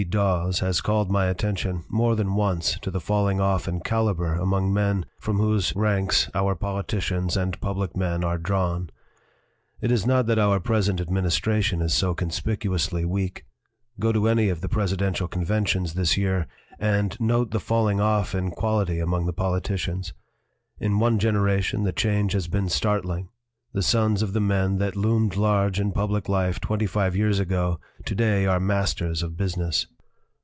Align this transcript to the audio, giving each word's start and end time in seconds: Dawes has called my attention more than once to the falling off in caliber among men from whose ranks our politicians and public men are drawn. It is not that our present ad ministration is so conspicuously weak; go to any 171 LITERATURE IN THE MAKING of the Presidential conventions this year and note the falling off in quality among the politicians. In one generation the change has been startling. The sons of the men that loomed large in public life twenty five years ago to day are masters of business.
Dawes 0.09 0.61
has 0.61 0.81
called 0.81 1.11
my 1.11 1.27
attention 1.27 1.83
more 1.87 2.15
than 2.15 2.33
once 2.33 2.79
to 2.79 2.89
the 2.89 2.99
falling 2.99 3.39
off 3.39 3.67
in 3.67 3.81
caliber 3.81 4.33
among 4.33 4.73
men 4.73 5.05
from 5.19 5.37
whose 5.37 5.75
ranks 5.75 6.27
our 6.33 6.55
politicians 6.55 7.37
and 7.37 7.61
public 7.61 7.95
men 7.95 8.23
are 8.23 8.39
drawn. 8.39 8.89
It 9.79 9.91
is 9.91 10.03
not 10.07 10.25
that 10.25 10.39
our 10.39 10.59
present 10.59 10.99
ad 10.99 11.11
ministration 11.11 11.83
is 11.83 11.93
so 11.93 12.15
conspicuously 12.15 13.05
weak; 13.05 13.45
go 13.99 14.11
to 14.11 14.27
any 14.27 14.47
171 14.47 14.81
LITERATURE 14.81 14.93
IN 14.95 15.03
THE 15.03 15.45
MAKING 15.45 15.85
of 15.85 15.91
the 15.91 15.93
Presidential 15.93 15.93
conventions 15.93 15.93
this 15.93 16.17
year 16.17 16.47
and 16.79 17.19
note 17.19 17.51
the 17.51 17.59
falling 17.59 18.01
off 18.01 18.33
in 18.33 18.49
quality 18.49 18.97
among 18.99 19.27
the 19.27 19.33
politicians. 19.33 20.13
In 20.79 20.97
one 20.97 21.19
generation 21.19 21.83
the 21.83 21.93
change 21.93 22.33
has 22.33 22.47
been 22.47 22.69
startling. 22.69 23.29
The 23.73 23.83
sons 23.83 24.21
of 24.21 24.33
the 24.33 24.41
men 24.41 24.79
that 24.79 24.97
loomed 24.97 25.37
large 25.37 25.79
in 25.79 25.93
public 25.93 26.27
life 26.27 26.59
twenty 26.59 26.85
five 26.87 27.15
years 27.15 27.39
ago 27.39 27.79
to 28.03 28.15
day 28.15 28.45
are 28.45 28.59
masters 28.59 29.23
of 29.23 29.37
business. 29.37 29.87